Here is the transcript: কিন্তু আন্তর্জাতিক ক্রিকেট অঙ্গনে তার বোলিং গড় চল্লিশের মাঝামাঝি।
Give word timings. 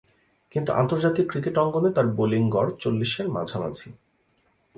কিন্তু 0.51 0.71
আন্তর্জাতিক 0.73 1.25
ক্রিকেট 1.31 1.55
অঙ্গনে 1.57 1.89
তার 1.93 2.07
বোলিং 2.07 2.43
গড় 2.49 2.71
চল্লিশের 2.79 3.27
মাঝামাঝি। 3.29 3.89